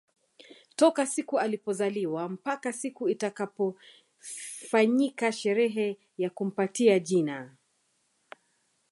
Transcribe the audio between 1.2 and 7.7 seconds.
alipozaliwa mpaka siku itakapofanyika sherehe ya kumpatia jina